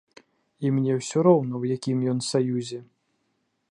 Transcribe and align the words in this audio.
І 0.67 0.71
мне 0.77 0.95
ўсё 1.01 1.17
роўна, 1.29 1.53
у 1.61 1.71
якім 1.77 1.97
ён 2.15 2.19
саюзе. 2.33 2.79